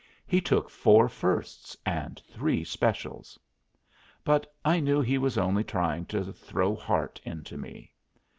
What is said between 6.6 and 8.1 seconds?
heart into me.